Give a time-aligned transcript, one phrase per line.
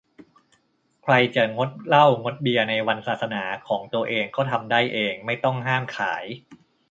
[1.03, 6.25] ใครจะงดเหล้างดเบียร์ในวันศาสนาของตัวเองก็ทำได้เอง ไม่ต้องห้ามขาย